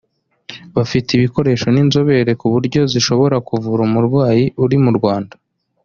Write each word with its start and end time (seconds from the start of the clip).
bafite 0.75 1.09
ibikoresho 1.13 1.67
n’inzobere 1.71 2.31
ku 2.39 2.45
buryo 2.53 2.81
zishobora 2.91 3.35
kuvura 3.47 3.81
umurwayi 3.89 4.45
uri 4.63 4.77
mu 4.83 4.91
Rwanda 4.97 5.35